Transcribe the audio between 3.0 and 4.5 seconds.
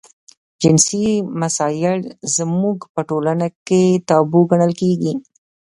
ټولنه کې تابو